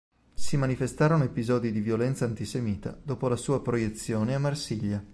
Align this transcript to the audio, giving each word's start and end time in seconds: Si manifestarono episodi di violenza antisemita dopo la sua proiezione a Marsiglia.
Si 0.33 0.57
manifestarono 0.57 1.25
episodi 1.25 1.71
di 1.71 1.79
violenza 1.79 2.25
antisemita 2.25 2.99
dopo 2.99 3.27
la 3.27 3.35
sua 3.35 3.61
proiezione 3.61 4.33
a 4.33 4.39
Marsiglia. 4.39 5.05